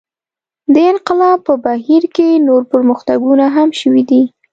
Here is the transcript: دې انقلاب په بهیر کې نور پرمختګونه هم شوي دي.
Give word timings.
دې 0.73 0.83
انقلاب 0.93 1.37
په 1.47 1.53
بهیر 1.65 2.03
کې 2.15 2.43
نور 2.47 2.61
پرمختګونه 2.71 3.45
هم 3.55 3.69
شوي 3.81 4.03
دي. 4.09 4.21